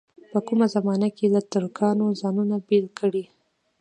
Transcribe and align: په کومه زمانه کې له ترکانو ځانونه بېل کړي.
په 0.31 0.39
کومه 0.47 0.65
زمانه 0.75 1.07
کې 1.17 1.25
له 1.33 1.41
ترکانو 1.53 2.05
ځانونه 2.21 2.55
بېل 2.67 2.87
کړي. 2.99 3.23